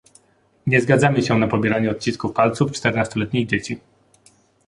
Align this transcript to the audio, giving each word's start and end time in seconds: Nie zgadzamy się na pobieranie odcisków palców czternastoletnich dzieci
Nie 0.67 0.81
zgadzamy 0.81 1.23
się 1.23 1.37
na 1.39 1.47
pobieranie 1.47 1.91
odcisków 1.91 2.33
palców 2.33 2.71
czternastoletnich 2.71 3.47
dzieci 3.47 3.79